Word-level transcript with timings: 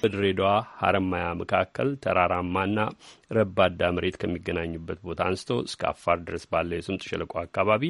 በድሬዳዋ 0.00 0.50
ሀረማያ 0.80 1.26
መካከል 1.40 1.88
ተራራማና 2.04 2.78
ረባዳ 3.30 3.80
መሬት 3.96 4.16
ከሚገናኙበት 4.20 4.98
ቦታ 5.06 5.20
አንስቶ 5.28 5.56
እስከ 5.64 5.82
አፋር 5.90 6.18
ድረስ 6.26 6.44
ባለው 6.52 6.76
የስምጥ 6.78 7.02
ሸለቆ 7.08 7.32
አካባቢ 7.42 7.82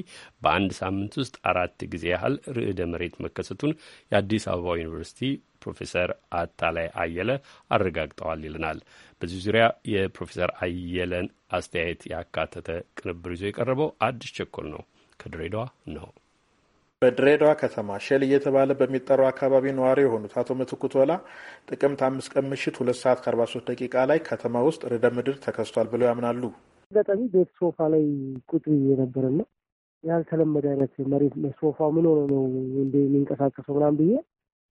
በአንድ 0.42 0.72
ሳምንት 0.78 1.14
ውስጥ 1.22 1.36
አራት 1.50 1.82
ጊዜ 1.92 2.04
ያህል 2.12 2.36
ርዕደ 2.58 2.86
መሬት 2.92 3.16
መከሰቱን 3.24 3.72
የአዲስ 4.12 4.46
አበባ 4.52 4.76
ዩኒቨርሲቲ 4.80 5.20
ፕሮፌሰር 5.62 6.10
አታላይ 6.38 6.88
አየለ 7.02 7.30
አረጋግጠዋል 7.70 8.42
ይልናል። 8.46 8.80
በዚህ 9.20 9.40
ዙሪያ 9.46 9.64
የፕሮፌሰር 9.92 10.52
አየለን 10.64 11.28
አስተያየት 11.52 12.02
ያካተተ 12.12 12.68
ቅንብር 12.98 13.32
ይዞ 13.36 13.44
የቀረበው 13.48 13.90
አዲስ 14.08 14.32
ቸኮል 14.38 14.68
ነው። 14.74 14.82
ከድሬዳዋ 15.20 15.64
ነው። 15.94 16.08
በድሬዳዋ 17.02 17.50
ከተማ 17.60 17.96
ሼል 18.04 18.22
እየተባለ 18.26 18.70
በሚጠራው 18.78 19.26
አካባቢ 19.28 19.64
ነዋሪ 19.74 19.98
የሆኑት 20.04 20.32
አቶ 20.40 20.54
ምትኩ 20.58 20.88
ቶላ 20.94 21.12
ጥቅምት 21.68 22.00
አምስት 22.06 22.30
ቀን 22.32 22.46
ምሽት 22.50 22.76
ሁለት 22.80 22.98
ሰዓት 23.02 23.18
ከአርባ 23.24 23.42
ሶስት 23.52 23.66
ደቂቃ 23.70 24.04
ላይ 24.10 24.18
ከተማ 24.28 24.62
ውስጥ 24.68 24.80
ርዕደ 24.92 25.06
ምድር 25.16 25.36
ተከስቷል 25.44 25.88
ብለው 25.92 26.06
ያምናሉ። 26.08 26.42
አጋጣሚ 26.92 27.20
ቤት 27.34 27.50
ሶፋ 27.60 27.86
ላይ 27.92 28.04
ቁጭ 28.50 28.64
ብዬ 28.72 28.96
ነበርና 29.02 29.40
ያልተለመደ 30.04 30.66
አይነት 30.72 30.92
መሬት 31.12 31.36
ሶፋ 31.60 31.88
ምን 31.94 32.08
ሆነ 32.10 32.20
ነው 32.32 32.42
እንደ 32.82 32.94
የሚንቀሳቀሰው 33.04 33.76
ምናምን 33.78 33.98
ብዬ 34.00 34.12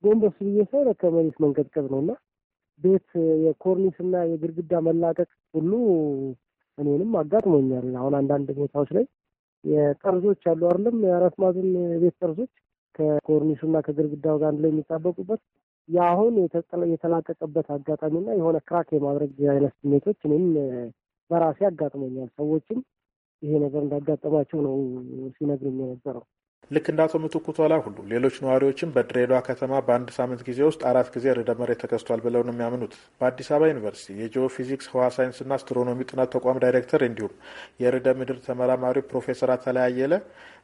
ጎንበስ 0.04 0.38
ብዬ 0.42 0.66
ሳይ 0.72 0.84
ለካ 0.88 1.12
መሬት 1.16 1.38
መንቀጥቀጥ 1.44 1.86
ነው 1.94 2.02
እና 2.04 2.12
ቤት 2.82 3.10
የኮርኒስና 3.46 4.16
የግድግዳ 4.32 4.82
መላቀቅ 4.88 5.30
ሁሉ 5.54 5.72
እኔንም 6.78 7.14
አጋጥሞኛል። 7.22 7.88
አሁን 8.02 8.16
አንዳንድ 8.20 8.50
ቦታዎች 8.60 8.92
ላይ 8.98 9.06
የጠርዞች 9.64 10.42
አሉ 10.52 10.62
አይደለም፣ 10.70 10.98
የአራት 11.06 11.36
ማዕዘን 11.42 11.70
ቤት 12.02 12.16
ጠርዞች 12.22 12.52
ከኮርኒሱና 12.96 13.78
ከግድግዳው 13.86 14.38
ጋር 14.42 14.50
አንድ 14.50 14.60
ላይ 14.64 14.72
የሚጣበቁበት 14.72 15.42
የአሁን 15.90 16.34
የተላቀቀበት 16.94 17.68
አጋጣሚና 17.76 18.30
የሆነ 18.34 18.58
crack 18.68 18.88
የማድረግ 18.94 19.34
አይነት 19.54 19.74
ስሜቶች 19.82 20.20
እኔም 20.28 20.46
በራሴ 21.32 21.60
አጋጥሞኛል። 21.70 22.30
ሰዎችም 22.38 22.80
ይሄ 23.42 23.54
ነገር 23.64 23.82
እንዳጋጠማቸው 23.86 24.60
ነው 24.68 24.76
ሲነግሩኝ 25.36 25.78
የነበረው። 25.84 26.24
ልክ 26.72 26.86
እንደ 26.92 27.02
አቶ 27.06 27.16
ምትኩ 27.24 27.46
ቶላ 27.58 27.74
ሁሉ 27.84 27.98
ሌሎች 28.12 28.36
ነዋሪዎችም 28.44 28.90
በድሬዳዋ 28.96 29.38
ከተማ 29.46 29.74
በአንድ 29.86 30.10
ሳምንት 30.16 30.42
ጊዜ 30.48 30.60
ውስጥ 30.68 30.82
አራት 30.90 31.10
ጊዜ 31.14 31.26
ርዕደ 31.38 31.52
መሬት 31.60 31.80
ተከስቷል 31.84 32.20
ብለው 32.26 32.42
ነው 32.48 32.54
የሚያምኑት። 32.54 32.96
በአዲስ 33.20 33.50
አበባ 33.52 33.70
ዩኒቨርሲቲ 33.72 34.16
የጂኦ 34.22 34.48
ፊዚክስ 34.56 34.90
ህዋ 34.92 35.04
ሳይንስና 35.16 35.52
አስትሮኖሚ 35.58 36.08
ጥናት 36.10 36.32
ተቋም 36.36 36.60
ዳይሬክተር 36.64 37.04
እንዲሁም 37.08 37.34
የርዕደ 37.84 38.16
ምድር 38.20 38.40
ተመራማሪው 38.48 39.06
ፕሮፌሰር 39.12 39.52
አታላይ 39.56 39.86
አየለ 39.88 40.14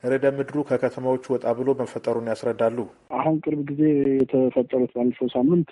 ርዕደ 0.05 0.33
ምድሩ 0.37 0.65
ከከተማዎቹ 0.69 1.25
ወጣ 1.35 1.55
ብሎ 1.59 1.77
መፈጠሩን 1.81 2.29
ያስረዳሉ። 2.33 2.77
አሁን 3.19 3.37
ቅርብ 3.45 3.61
ጊዜ 3.71 3.81
የተፈጠሩት 4.19 4.93
ባለፈው 4.97 5.29
ሳምንት 5.35 5.71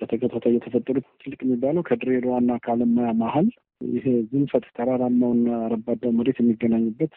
በተከታታይ 0.00 0.56
የተፈጠሩት 0.56 1.06
ትልቅ 1.20 1.40
የሚባለው 1.44 1.84
ከድሬዳዋና 1.88 2.52
ከአለማያ 2.64 3.10
መሀል 3.20 3.48
ይሄ 3.90 4.06
ዝንፈት 4.30 4.64
ተራራማውና 4.76 5.46
ረባዳው 5.72 6.12
መሬት 6.16 6.38
የሚገናኙበት 6.40 7.12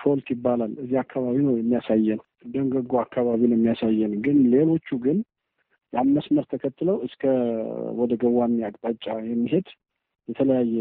ፎልት 0.00 0.26
ይባላል። 0.34 0.72
እዚህ 0.82 0.98
አካባቢ 1.00 1.36
ነው 1.46 1.54
የሚያሳየን፣ 1.56 2.20
ደንገጎ 2.52 2.92
አካባቢ 3.00 3.40
ነው 3.50 3.56
የሚያሳየን። 3.58 4.12
ግን 4.24 4.38
ሌሎቹ 4.52 4.88
ግን 5.04 5.18
ያን 5.92 6.08
መስመር 6.16 6.44
ተከትለው 6.52 6.96
እስከ 7.06 7.22
ወደ 7.98 8.12
ገዋኔ 8.22 8.56
አቅጣጫ 8.68 9.04
የሚሄድ 9.28 9.68
የተለያየ 10.28 10.76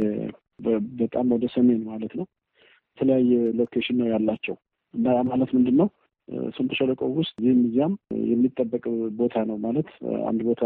በጣም 0.99 1.33
ወደ 1.35 1.45
ሰሜን 1.55 1.81
ማለት 1.89 2.13
ነው 2.19 2.25
የተለያየ 2.97 3.31
location 3.59 3.97
ነው 4.01 4.07
ያላቸው 4.07 4.55
እና 4.93 5.13
ያ 5.13 5.21
ማለት 5.29 5.49
ምንድን 5.55 5.77
ነው 5.81 5.87
ስምጥ 6.55 6.71
ሸለቆ 6.77 7.01
ውስጥ 7.17 7.33
ይህም 7.43 7.59
እዚያም 7.65 7.93
የሚጠበቅ 8.29 8.83
ቦታ 9.19 9.43
ነው 9.49 9.57
ማለት 9.65 9.89
አንድ 10.29 10.41
ቦታ 10.47 10.63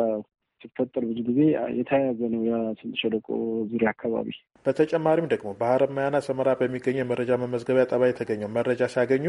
ሲፈጠር 0.62 1.04
ብዙ 1.10 1.20
ጊዜ 1.28 1.40
የተያያዘ 1.78 2.20
ነው 2.34 2.42
የስምጥ 2.48 2.96
ሸለቆ 3.02 3.28
ዙሪያ 3.72 3.90
አካባቢ። 3.94 4.30
በተጨማሪም 4.66 5.30
ደግሞ 5.34 5.50
በሀረማያና 5.60 6.20
ሰመራ 6.28 6.50
በሚገኘው 6.60 7.04
የመረጃ 7.04 7.40
መመዝገቢያ 7.44 7.86
ጣቢያ 7.92 8.10
የተገኘው 8.10 8.52
መረጃ 8.58 8.90
ሲያገኙ 8.94 9.26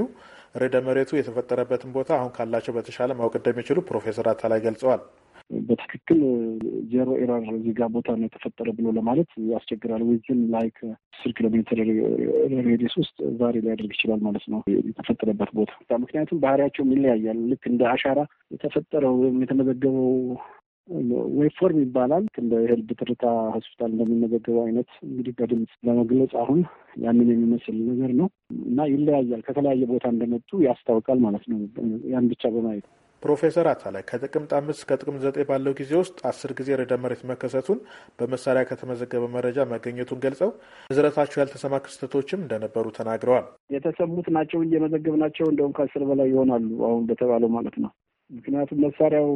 ርዕደ 0.56 0.76
መሬቱ 0.86 1.10
የተፈጠረበትን 1.18 1.94
ቦታ 1.96 2.10
አሁን 2.18 2.34
ካላቸው 2.38 2.74
በተሻለ 2.78 3.18
ማወቅ 3.20 3.34
እንደሚችሉ 3.40 3.80
ፕሮፌሰር 3.90 4.28
አታላይ 4.32 4.62
ገልጸዋል። 4.66 5.02
በትክክል 5.60 6.18
zero 6.90 7.08
error 7.22 7.44
እዚህ 7.54 7.72
ጋር 7.78 7.88
ቦታ 7.94 8.08
ነው 8.16 8.26
የተፈጠረ 8.26 8.68
ብሎ 8.76 8.88
ለማለት 8.98 9.30
ያስቸግራል። 9.50 10.02
within 10.08 10.40
like 10.54 10.76
አስር 11.14 11.32
ኪሎ 11.36 11.46
ሜትር 11.54 11.78
radius 12.68 12.94
ውስጥ 13.00 13.16
vary 13.40 13.54
ሊያደርግ 13.64 13.92
ይችላል 13.96 14.20
ማለት 14.26 14.44
ነው 14.52 14.60
የተፈጠረበት 14.90 15.50
ቦታ። 15.58 15.72
ምክንያቱም 16.02 16.42
ባህሪያቸውም 16.44 16.92
ይለያያል። 16.94 17.40
ልክ 17.50 17.64
እንደ 17.72 17.82
አሻራ 17.92 18.20
የተፈጠረው 18.50 19.16
ወይም 19.22 19.42
የተመዘገበው 19.44 20.08
waveform 21.38 21.78
ይባላል። 21.82 22.24
እንደ 22.40 22.52
የልብ 22.62 22.88
ትርታ 23.00 23.24
ሆስፒታል 23.54 23.90
እንደሚመዘገበው 23.92 24.62
አይነት 24.64 24.90
እንግዲህ 25.06 25.34
በድምፅ 25.38 25.74
ለመግለጽ 25.86 26.32
አሁን 26.42 26.60
ያንን 27.02 27.28
የሚመስል 27.32 27.76
ነገር 27.90 28.12
ነው 28.20 28.28
እና 28.64 28.88
ይለያያል። 28.92 29.44
ከተለያየ 29.46 29.90
ቦታ 29.92 30.06
እንደመጡ 30.14 30.50
ያስታውቃል 30.66 31.20
ማለት 31.26 31.46
ነው 31.50 31.60
ያን 32.12 32.30
ብቻ 32.32 32.42
በማየት 32.54 32.88
ፕሮፌሰር 33.22 33.66
አታላይ 33.70 34.02
ከጥቅምት 34.08 34.52
አምስት 34.58 34.80
እስከ 34.80 34.96
ጥቅምት 35.00 35.22
ዘጠኝ 35.24 35.44
ባለው 35.48 35.72
ጊዜ 35.80 35.92
ውስጥ 36.00 36.18
አስር 36.28 36.50
ጊዜ 36.58 36.68
ርዕደ 36.80 36.94
መሬት 37.02 37.22
መከሰቱን 37.30 37.78
በመሳሪያ 38.18 38.62
ከተመዘገበ 38.70 39.24
መረጃ 39.34 39.66
መገኘቱን 39.72 40.22
ገልጸው 40.24 40.50
ንዝረታቸው 40.90 41.40
ያልተሰማ 41.42 41.82
ክስተቶችም 41.84 42.42
እንደነበሩ 42.42 42.86
ተናግረዋል። 42.98 43.46
የተሰሙት 43.74 44.28
ናቸው 44.36 44.62
እየመዘገብ 44.66 45.16
ናቸው 45.24 45.48
እንደውም 45.52 45.74
ከአስር 45.78 46.04
በላይ 46.10 46.28
ይሆናሉ 46.32 46.70
አሁን 46.88 47.04
በተባለው 47.10 47.52
ማለት 47.56 47.76
ነው። 47.84 47.92
ምክንያቱም 48.30 48.80
መሳሪያው 48.84 49.28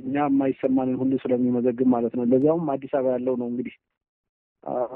እኛ 0.00 0.14
የማይሰማንን 0.22 0.96
ሁሉ 1.00 1.12
ስለሚመዘግብ 1.22 1.88
ማለት 1.94 2.12
ነው። 2.18 2.24
ለዚያውም 2.32 2.70
አዲስ 2.74 2.92
አበባ 2.98 3.14
ያለው 3.14 3.36
ነው 3.40 3.48
እንግዲህ 3.52 3.74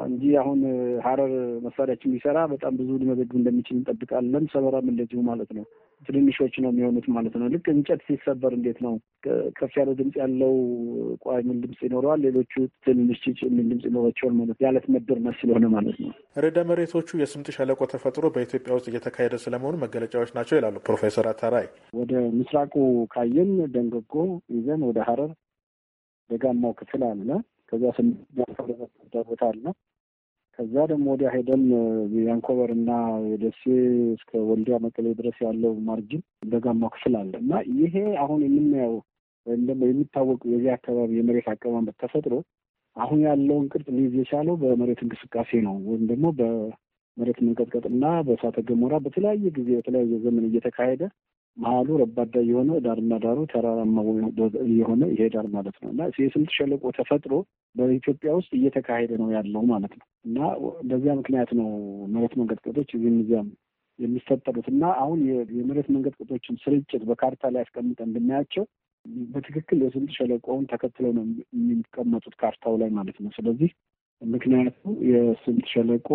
እንጂ 0.05 0.23
አሁን 0.41 0.61
ሀረር 1.05 1.33
መሳሪያችን 1.65 2.13
ቢሰራ 2.13 2.39
በጣም 2.53 2.73
ብዙ 2.79 2.91
ሊመዘግብ 3.01 3.35
እንደሚችል 3.41 3.77
እንጠብቃለን። 3.79 4.45
ሰበራም 4.53 4.87
እንደዚሁ 4.93 5.21
ማለት 5.27 5.51
ነው። 5.57 5.65
ትንንሾች 6.03 6.55
ነው 6.63 6.71
የሚሆኑት 6.71 7.07
ማለት 7.15 7.35
ነው። 7.41 7.47
ልክ 7.55 7.67
እንጨት 7.73 8.01
ሲሰበር 8.07 8.53
እንዴት 8.59 8.79
ነው 8.85 8.95
ከፍ 9.59 9.73
ያለ 9.79 9.91
ድምፅ 9.99 10.17
ያለው 10.23 10.55
ቋ 11.25 11.37
የሚል 11.39 11.59
ድምፅ 11.65 11.81
ይኖረዋል፣ 11.87 12.21
ሌሎቹ 12.27 12.53
ትንንሽ 12.87 13.19
ጭጭ 13.25 13.39
የሚል 13.47 13.67
ድምፅ 13.73 13.85
ይኖራቸዋል 13.89 14.35
ማለት 14.39 14.59
የአለት 14.65 14.87
መደርመስ 14.97 15.37
ስለሆነ 15.43 15.67
ማለት 15.75 15.99
ነው። 16.05 16.13
ርዕደ 16.39 16.65
መሬቶቹ 16.71 17.19
የስምጥ 17.23 17.49
ሸለቆ 17.59 17.81
ተፈጥሮ 17.93 18.25
በኢትዮጵያ 18.37 18.79
ውስጥ 18.79 18.89
እየተካሄደ 18.93 19.37
ስለመሆኑ 19.45 19.77
መገለጫዎች 19.85 20.33
ናቸው 20.39 20.57
ይላሉ 20.61 20.77
ፕሮፌሰር 20.89 21.29
አታራይ። 21.33 21.69
ወደ 21.95 22.13
ምስራቁ 22.39 22.75
ካየን 23.15 23.53
ደንገጎ 23.75 24.15
ይዘን 24.57 24.83
ወደ 24.91 24.99
ሀረር 25.09 25.33
ደጋማው 26.31 26.73
ክፍል 26.81 27.03
አለ 27.07 27.29
ከዚያ 27.73 27.91
ስምንት 27.97 28.19
ቦታ 29.29 29.43
አለ። 29.49 29.65
ከዛ 30.59 30.75
ደግሞ 30.91 31.07
ወዲያ 31.13 31.29
ሄደን 31.35 31.65
የአንኮበር 32.17 32.71
እና 32.77 32.91
የደሴ 33.27 33.63
እስከ 34.15 34.41
ወልዲያ 34.49 34.77
መቀሌ 34.87 35.07
ድረስ 35.19 35.37
ያለው 35.45 35.75
ማርጅን 35.89 36.23
ደጋማው 36.53 36.91
ክፍል 36.95 37.15
አለ 37.21 37.33
እና 37.43 37.53
ይሄ 37.79 37.95
አሁን 38.25 38.41
የምናየው 38.47 38.97
ወይም 39.47 39.63
ደግሞ 39.69 39.83
የሚታወቁ 39.89 40.43
የዚህ 40.53 40.71
አካባቢ 40.75 41.13
የመሬት 41.19 41.47
አቀማመጥ 41.53 41.95
ተፈጥሮ 42.03 42.35
አሁን 42.97 43.21
ያለውን 43.27 43.69
ቅርጽ 43.73 43.89
ሊይዝ 43.97 44.15
የቻለው 44.19 44.55
በመሬት 44.63 45.01
እንቅስቃሴ 45.05 45.61
ነው 45.67 45.77
ወይም 45.89 46.05
ደግሞ 46.11 46.27
በመሬት 46.39 47.39
መንቀጥቀጥና 47.47 48.05
በእሳተ 48.27 48.65
ገሞራ 48.69 48.95
በተለያየ 49.05 49.53
ጊዜ 49.59 49.71
በተለያየ 49.79 50.19
ዘመን 50.25 50.47
እየተካሄደ 50.49 51.03
መሀሉ 51.59 51.89
ረባዳ 52.01 52.35
የሆነ 52.49 52.73
ዳርና 52.83 53.15
ዳሩ 53.23 53.39
ተራራማ 53.53 53.97
የሆነ 54.75 55.03
ይሄዳል 55.13 55.47
ማለት 55.55 55.77
ነው። 55.83 55.89
እና 55.93 56.03
የስምጥ 56.19 56.51
ሸለቆ 56.57 56.91
ተፈጥሮ 56.99 57.33
በኢትዮጵያ 57.75 58.31
ውስጥ 58.39 58.51
እየተካሄደ 58.59 59.11
ነው 59.23 59.29
ያለው 59.35 59.63
ማለት 59.73 59.95
ነው። 59.99 60.07
እና 60.29 60.39
በዚያ 60.89 61.15
ምክንያት 61.21 61.51
ነው 61.61 61.69
መሬት 62.15 62.35
መንቀጥቀጦች 62.41 62.91
እዚህም 62.97 63.19
እዚያም 63.23 63.49
የሚፈጠሩት። 63.99 64.67
እና 64.73 64.85
አሁን 65.03 65.21
የመሬት 65.59 65.89
መንቀጥቀጦችን 65.95 66.61
ስርጭት 66.63 67.05
በካርታ 67.09 67.51
ላይ 67.55 67.63
አስቀምጠን 67.67 68.09
እንድናያቸው 68.09 68.65
በትክክል 69.33 69.79
የስምጥ 69.85 70.11
ሸለቆውን 70.17 70.65
ተከትለው 70.71 71.13
ነው 71.19 71.25
የሚቀመጡት 71.61 72.35
ካርታው 72.41 72.75
ላይ 72.81 72.91
ማለት 72.97 73.19
ነው። 73.25 73.31
ስለዚህ 73.37 73.71
ምክንያቱ 74.23 74.79
የስምጥ 75.11 75.67
ሸለቆ 75.73 76.09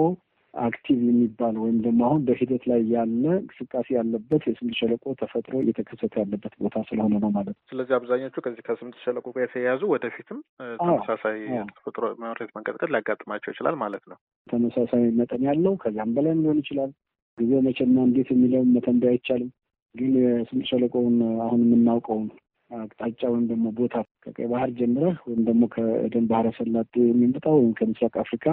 active 0.53 0.97
የሚባል 1.03 1.55
ወይም 1.61 1.77
ደግሞ 1.83 2.01
አሁን 2.07 2.21
በሂደት 2.25 2.63
ላይ 2.71 2.81
ያለ 2.91 3.23
እንቅስቃሴ 3.35 3.87
ያለበት 3.95 4.43
የስምጥ 4.49 4.75
ሸለቆ 4.79 5.13
ተፈጥሮ 5.21 5.53
እየተከሰተ 5.61 6.13
ያለበት 6.21 6.53
ቦታ 6.59 6.83
ስለሆነ 6.89 7.13
ነው 7.23 7.31
ማለት 7.31 7.53
ነው። 7.53 7.61
ስለዚህ 7.71 7.93
አብዛኞቹ 7.97 8.43
ከዚህ 8.45 8.65
ከስምጥ 8.67 8.95
ሸለቆ 9.05 9.25
ጋር 9.35 9.43
የተያያዙ 9.45 9.81
ወደፊትም 9.93 10.39
ተመሳሳይ 10.81 11.39
ተፈጥሮ 11.71 12.03
መሬት 12.23 12.51
መንቀጥቀጥ 12.57 12.89
ሊያጋጥማቸው 12.93 13.51
ይችላል 13.53 13.77
ማለት 13.83 14.05
ነው። 14.11 14.17
ተመሳሳይ 14.47 15.05
መጠን 15.19 15.43
ያለው 15.49 15.75
ከዚያም 15.83 16.13
በላይም 16.17 16.43
ሊሆን 16.43 16.61
ይችላል። 16.63 16.91
ጊዜ 17.37 17.53
መቼና 17.67 17.97
እንዴት 18.07 18.29
የሚለውን 18.33 18.71
መተንበይ 18.73 19.11
አይቻልም። 19.13 19.51
ግን 19.95 20.13
የስምጥ 20.21 20.65
ሸለቆውን 20.69 21.15
አሁን 21.43 21.61
የምናውቀውን 21.65 22.27
አቅጣጫ 22.71 23.21
ወይም 23.31 23.45
ደግሞ 23.49 23.65
ቦታ 23.77 23.95
ከቀይ 24.23 24.47
ባህር 24.51 24.69
ጀምረህ 24.77 25.17
ወይም 25.27 25.41
ደግሞ 25.47 25.63
ከኤደን 25.73 26.25
ባህረ 26.29 26.47
ሰላጤ 26.57 26.93
የሚመጣው 27.03 27.55
ወይም 27.57 27.73
ከምስራቅ 27.79 28.15
አፍሪካ 28.23 28.45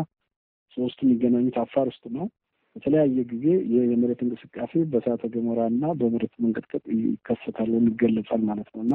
ሶስቱ 0.80 1.00
የሚገናኙት 1.04 1.56
አፋር 1.62 1.86
ውስጥ 1.90 2.04
ነው። 2.16 2.26
በተለያየ 2.76 3.22
ጊዜ 3.30 3.46
የመሬት 3.90 4.20
እንቅስቃሴ 4.24 4.82
በእሳተ 4.90 5.22
ገሞራ 5.34 5.60
እና 5.72 5.84
በመሬት 6.00 6.34
መንቀጥቀጥ 6.42 6.84
ይከሰታል 6.98 7.70
ወይም 7.72 7.88
ይገለጻል 7.90 8.42
ማለት 8.50 8.68
ነው 8.74 8.82
እና 8.84 8.92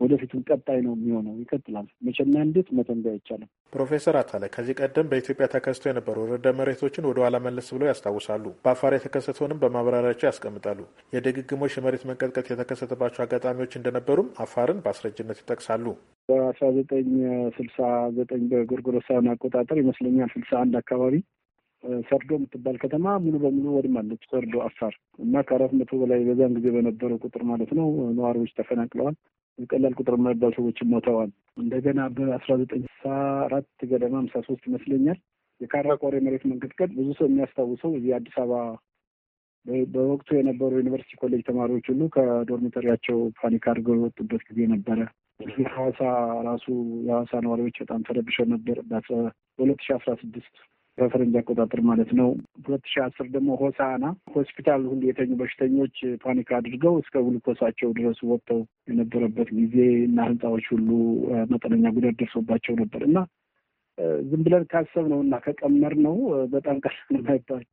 ወደፊትም 0.00 0.40
ቀጣይ 0.48 0.78
ነው 0.84 0.92
የሚሆነው፣ 0.96 1.34
ይቀጥላል። 1.40 1.86
መቼና 2.06 2.34
እንዴት 2.46 2.68
መተንበያ 2.76 3.12
አይቻልም። 3.14 3.48
ፕሮፌሰር 3.72 4.16
አታላይ 4.20 4.50
ከዚህ 4.54 4.74
ቀደም 4.80 5.10
በኢትዮጵያ 5.10 5.46
ተከስቶ 5.52 5.84
የነበሩ 5.88 6.24
ርዕደ 6.30 6.48
መሬቶችን 6.58 7.06
ወደ 7.10 7.20
ኋላ 7.24 7.38
መለስ 7.44 7.68
ብለው 7.74 7.90
ያስታውሳሉ። 7.90 8.44
በአፋር 8.64 8.94
የተከሰተውንም 8.96 9.60
በማብራሪያቸው 9.62 10.28
ያስቀምጣሉ። 10.30 10.80
የድግግሞሽ 11.14 11.76
የመሬት 11.78 12.04
መንቀጥቀጥ 12.10 12.46
የተከሰተባቸው 12.50 13.22
አጋጣሚዎች 13.24 13.74
እንደነበሩም 13.80 14.32
አፋርን 14.44 14.82
በአስረጅነት 14.84 15.40
ይጠቅሳሉ። 15.42 15.86
በአስራ 16.28 16.66
ዘጠኝ 16.76 17.08
ስልሳ 17.56 17.78
ዘጠኝ 18.16 18.42
በጎርጎሮሳውያን 18.50 19.30
አቆጣጠር 19.32 19.78
ይመስለኛል 19.80 20.30
ስልሳ 20.34 20.52
አንድ 20.60 20.74
አካባቢ 20.80 21.14
ሰርዶ 22.08 22.30
የምትባል 22.36 22.76
ከተማ 22.82 23.14
ሙሉ 23.22 23.36
በሙሉ 23.42 23.68
ወድማለች። 23.76 24.22
ሰርዶ 24.30 24.54
አፋር 24.66 24.92
እና 25.18 25.42
ከአራት 25.46 25.72
መቶ 25.78 25.98
በላይ 26.02 26.20
በዛን 26.28 26.52
ጊዜ 26.56 26.66
በነበረው 26.76 27.18
ቁጥር 27.24 27.42
ማለት 27.50 27.70
ነው 27.78 27.86
ነዋሪዎች 28.18 28.52
ተፈናቅለዋል። 28.58 29.16
ቀላል 29.70 29.94
ቁጥር 30.00 30.14
የማይባሉ 30.16 30.52
ሰዎችም 30.58 30.90
ሞተዋል። 30.92 31.30
እንደገና 31.56 32.00
በአስራ 32.16 32.52
ዘጠኝ 32.60 32.82
ስልሳ 32.86 33.08
አራት 33.46 33.68
ገደማ 33.90 34.14
ሃምሳ 34.20 34.34
ሶስት 34.46 34.62
ይመስለኛል 34.68 35.18
የካራ 35.60 35.96
ቆሬ 36.02 36.14
መሬት 36.26 36.44
መንቀጥቀጥ 36.50 36.90
ብዙ 36.96 37.08
ሰው 37.18 37.26
የሚያስታውሰው 37.28 37.90
እዚህ 37.98 38.12
አዲስ 38.16 38.36
አበባ 38.42 38.62
በወቅቱ 39.92 40.28
የነበሩ 40.36 40.70
ዩኒቨርሲቲ 40.80 41.14
ኮሌጅ 41.20 41.42
ተማሪዎች 41.48 41.86
ሁሉ 41.90 42.02
ከ 42.14 42.26
dormitory 42.26 42.78
ያቸው 42.78 43.18
panic 43.40 43.66
አድርገው 43.70 43.96
የወጡበት 43.98 44.42
ጊዜ 44.48 44.60
ነበረ። 44.72 44.98
ሐዋሳ 45.72 46.00
ራሱ 46.46 46.66
የሐዋሳ 47.06 47.40
ነዋሪዎች 47.44 47.76
በጣም 47.82 48.04
ተረብሸው 48.08 48.46
ነበር 48.52 48.76
በሁለት 48.88 49.80
ሺ 49.84 49.94
አስራ 49.96 50.12
ስድስት 50.20 50.54
በፈረንጅ 50.98 51.34
አቆጣጠር 51.40 51.80
ማለት 51.88 52.10
ነው። 52.18 52.28
ሁለት 52.62 52.84
ሺ 52.90 53.00
አስር 53.04 53.26
ደግሞ 53.34 53.50
ሆሳና 53.60 54.04
ሆስፒታል 54.34 54.82
ሁሉ 54.90 55.00
የተኙ 55.08 55.30
በሽተኞች 55.40 55.94
ፓኒክ 56.24 56.48
አድርገው 56.58 56.94
እስከ 57.02 57.22
ግሉኮሳቸው 57.26 57.90
ድረስ 57.98 58.18
ወጥተው 58.30 58.60
የነበረበት 58.90 59.50
ጊዜ 59.58 59.76
እና 60.06 60.26
ህንፃዎች 60.28 60.66
ሁሉ 60.74 60.88
መጠነኛ 61.52 61.94
ጉዳት 61.96 62.18
ደርሶባቸው 62.20 62.76
ነበር 62.82 63.02
እና 63.08 63.16
ዝም 64.28 64.42
ብለን 64.44 64.64
ካሰብ 64.70 65.04
ነው 65.12 65.18
እና 65.24 65.34
ከቀመር 65.44 65.94
ነው 66.04 66.14
በጣም 66.52 66.76
ቀላል 66.84 67.10
የማይባል 67.16 67.64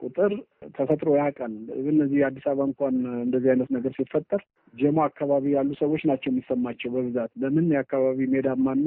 ቁጥር 0.00 0.32
ተፈጥሮ 0.76 1.08
ያውቃል። 1.18 1.54
እነዚህ 1.84 2.20
አዲስ 2.28 2.44
አበባ 2.50 2.66
እንኳን 2.68 2.96
እንደዚህ 3.22 3.50
አይነት 3.52 3.70
ነገር 3.76 3.92
ሲፈጠር 3.98 4.42
ጀሞ 4.74 4.98
አካባቢ 5.06 5.44
ያሉ 5.54 5.70
ሰዎች 5.80 6.02
ናቸው 6.10 6.30
የሚሰማቸው 6.30 6.90
በብዛት 6.96 7.32
ለምን 7.44 7.68
የአካባቢ 7.74 8.28
ሜዳማና 8.34 8.86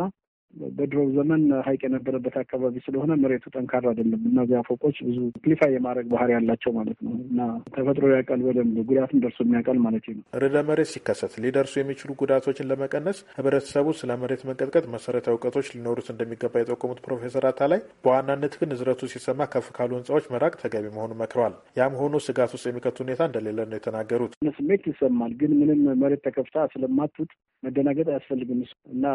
በድሮው 0.73 1.07
ዘመን 1.15 1.41
ሀይቅ 1.65 1.81
የነበረበት 1.85 2.35
አካባቢ 2.41 2.75
ስለሆነ 2.85 3.11
መሬቱ 3.21 3.45
ጠንካራ 3.53 3.85
አይደለም። 3.91 4.21
እነዚያ 4.29 4.59
ፎቆች 4.69 4.97
ብዙ 5.07 5.17
ክሊፋይ 5.43 5.71
የማድረግ 5.75 6.07
ባህሪ 6.13 6.29
ያላቸው 6.35 6.71
ማለት 6.77 6.99
ነው 7.05 7.13
እና 7.25 7.39
ተፈጥሮ 7.75 8.05
ያውቃል 8.13 8.41
በደንብ 8.47 8.77
ጉዳትም 8.89 9.21
ደርሶ 9.23 9.39
የሚያውቃል 9.45 9.79
ማለት 9.85 10.07
ነው። 10.11 10.23
ርዕደ 10.41 10.63
መሬት 10.69 10.91
ሲከሰት 10.93 11.35
ሊደርሱ 11.43 11.73
የሚችሉ 11.79 12.09
ጉዳቶችን 12.21 12.69
ለመቀነስ 12.71 13.19
ህብረተሰቡ 13.37 13.87
ስለ 13.99 14.17
መሬት 14.23 14.43
መንቀጥቀጥ 14.49 14.85
መሰረታዊ 14.95 15.35
እውቀቶች 15.35 15.69
ሊኖሩት 15.75 16.09
እንደሚገባ 16.13 16.53
የጠቆሙት 16.61 17.01
ፕሮፌሰር 17.05 17.45
አታላይ 17.49 17.81
በዋናነት 18.03 18.55
ግን 18.59 18.71
ንዝረቱ 18.73 19.11
ሲሰማ 19.13 19.49
ከፍ 19.53 19.67
ካሉ 19.77 19.91
ህንፃዎች 19.99 20.27
መራቅ 20.33 20.53
ተገቢ 20.63 20.85
መሆኑን 20.95 21.19
መክረዋል። 21.21 21.55
ያም 21.79 21.97
ሆኖ 22.01 22.15
ስጋት 22.27 22.53
ውስጥ 22.55 22.65
የሚከቱ 22.69 22.97
ሁኔታ 23.05 23.21
እንደሌለ 23.29 23.59
ነው 23.69 23.77
የተናገሩት። 23.79 24.33
ስሜት 24.59 24.83
ይሰማል፣ 24.89 25.33
ግን 25.39 25.51
ምንም 25.59 25.81
መሬት 26.01 26.21
ተከፍታ 26.27 26.57
ስለማትውጥ 26.73 27.31
መደናገጥ 27.63 28.07
አያስፈልግም 28.11 28.59
እና 28.93 29.05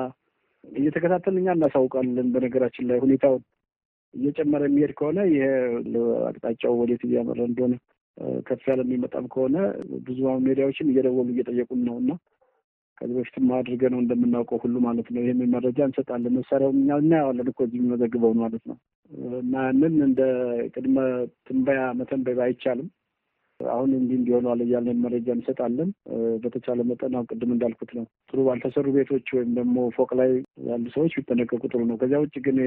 እየተከታተልን 0.72 1.40
እኛ 1.40 1.50
እናሳውቃለን። 1.56 2.28
በነገራችን 2.34 2.88
ላይ 2.90 2.99
ሁኔታው 2.99 3.34
እየጨመረ 4.14 4.62
የሚሄድ 4.69 4.93
ከሆነ 4.99 5.19
ይሄ 5.31 5.44
አቅጣጫው 6.28 6.75
ወዴት 6.81 7.02
እያመራ 7.06 7.40
እንደሆነ 7.49 7.75
ከፍ 8.46 8.64
ያለ 8.70 8.81
የሚመጣም 8.87 9.25
ከሆነ 9.32 9.56
ብዙ 10.06 10.19
ሜዲያዎችም 10.44 10.90
እየደወሉ 10.93 11.28
እየጠየቁን 11.34 11.81
ነው 11.88 11.96
እና 12.02 12.11
ከዚህ 12.99 13.14
በፊትም 13.16 13.49
አድርገ 13.56 13.82
ነው 13.93 14.00
እንደምናውቀው 14.02 14.58
ሁሉ 14.64 14.76
ማለት 14.84 15.06
ነው። 15.14 15.20
ይህንን 15.22 15.49
መረጃ 15.55 15.78
እንሰጣለን። 15.88 16.34
መሳሪያውን 16.38 16.76
እኛ 16.82 16.99
እናየዋለን 17.02 17.49
እኮ 17.52 17.60
እዚህ 17.67 17.78
የሚመዘግበውን 17.81 18.38
ማለት 18.43 18.62
ነው 18.70 18.76
እና 19.40 19.55
ያንን 19.67 19.96
እንደ 20.06 20.20
ቅድመ 20.75 20.96
ትንበያ 21.46 21.81
መተንበይ 21.99 22.38
አይቻልም። 22.46 22.88
አሁን 23.61 23.91
እንዲህ 23.99 24.17
እንዲህ 24.19 24.38
ሆነዋል 24.38 24.61
እያለን 24.65 24.99
መረጃ 25.05 25.29
እንሰጣለን። 25.35 25.91
በተቻለ 26.45 26.81
መጠን 26.89 27.12
አሁን 27.17 27.29
ቅድም 27.33 27.51
እንዳልኩት 27.55 27.91
ነው 27.97 28.05
ጥሩ 28.31 28.39
ባልተሰሩ 28.47 28.87
ቤቶች 28.97 29.27
ወይም 29.37 29.51
ደግሞ 29.59 29.77
ፎቅ 29.97 30.11
ላይ 30.21 30.31
ያሉ 30.69 30.85
ሰዎች 30.95 31.12
ቢጠነቀቁ 31.19 31.62
ጥሩ 31.71 31.81
ነው። 31.91 31.97
ከዚያ 32.01 32.19
ውጭ 32.25 32.35
ግን 32.47 32.59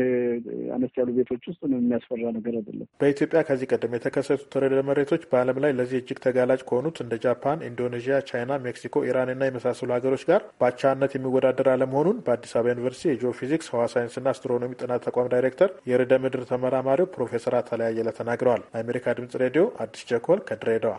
አነስ 0.75 0.93
ያሉ 0.99 1.09
ቤቶች 1.17 1.43
ውስጥ 1.51 1.61
የሚያስፈራ 1.73 2.31
ነገር 2.37 2.53
አይደለም። 2.59 2.87
በኢትዮጵያ 3.01 3.41
ከዚህ 3.49 3.69
ቀደም 3.73 3.95
የተከሰቱት 3.97 4.55
ርዕደ 4.63 4.81
መሬቶች 4.89 5.23
በዓለም 5.31 5.59
ላይ 5.63 5.73
ለዚህ 5.79 5.97
እጅግ 6.01 6.19
ተጋላጭ 6.25 6.61
ከሆኑት 6.69 6.97
እንደ 7.03 7.13
ጃፓን፣ 7.23 7.65
ኢንዶኔዥያ፣ 7.69 8.19
ቻይና፣ 8.29 8.59
ሜክሲኮ፣ 8.65 9.03
ኢራን 9.07 9.31
እና 9.35 9.49
የመሳሰሉ 9.49 9.89
ሀገሮች 9.97 10.23
ጋር 10.31 10.41
በአቻነት 10.61 11.11
የሚወዳደር 11.17 11.69
አለመሆኑን 11.73 12.17
በአዲስ 12.27 12.53
አበባ 12.57 12.73
ዩኒቨርሲቲ 12.73 13.11
የጂኦ 13.11 13.31
ፊዚክስ 13.39 13.69
ህዋ 13.73 13.83
ሳይንስና 13.93 14.27
አስትሮኖሚ 14.33 14.73
ጥናት 14.81 15.03
ተቋም 15.07 15.31
ዳይሬክተር 15.33 15.69
የርዕደ 15.91 16.13
ምድር 16.23 16.43
ተመራማሪው 16.51 17.11
ፕሮፌሰር 17.15 17.55
አታላይ 17.59 17.87
አየለ 17.89 18.09
ተናግረዋል። 18.17 18.63
ለአሜሪካ 18.67 19.15
ድምጽ 19.17 19.35
ሬዲዮ 19.43 19.63
አዲስ 19.83 20.03
ቸኮል 20.09 20.39
ከድሬዳዋ 20.77 20.95